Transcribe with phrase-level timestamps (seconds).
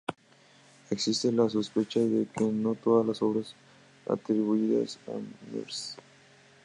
[0.89, 3.53] Existe la sospecha de que no todas las obras
[4.09, 5.95] atribuidas a Mrs.